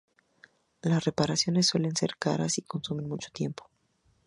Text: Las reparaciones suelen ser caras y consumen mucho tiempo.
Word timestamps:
Las 0.81 1.05
reparaciones 1.05 1.67
suelen 1.67 1.95
ser 1.95 2.15
caras 2.17 2.57
y 2.57 2.63
consumen 2.63 3.07
mucho 3.07 3.29
tiempo. 3.29 3.69